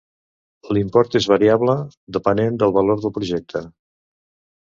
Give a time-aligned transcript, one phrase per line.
[0.77, 1.75] L'import és variable,
[2.17, 3.63] depenent del valor del projecte.